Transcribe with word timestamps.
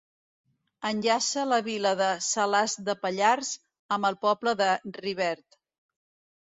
Enllaça 0.89 1.43
la 1.49 1.59
vila 1.67 1.91
de 1.99 2.07
Salàs 2.29 2.77
de 2.89 2.97
Pallars 3.05 3.53
amb 3.99 4.13
el 4.13 4.21
poble 4.27 4.59
de 4.65 4.73
Rivert. 5.01 5.63